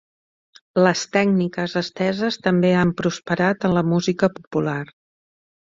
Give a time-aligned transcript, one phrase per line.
[0.85, 4.79] Les tècniques esteses també han prosperat en la música popular.